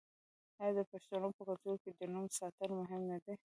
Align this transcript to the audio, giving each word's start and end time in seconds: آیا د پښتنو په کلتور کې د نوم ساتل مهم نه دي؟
آیا 0.61 0.71
د 0.77 0.79
پښتنو 0.91 1.29
په 1.37 1.41
کلتور 1.47 1.75
کې 1.83 1.91
د 1.93 2.01
نوم 2.13 2.25
ساتل 2.39 2.69
مهم 2.79 3.01
نه 3.11 3.17
دي؟ 3.23 3.33